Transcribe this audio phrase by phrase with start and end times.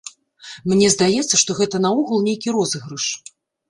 [0.71, 3.05] Мне здаецца, што гэта наогул нейкі розыгрыш!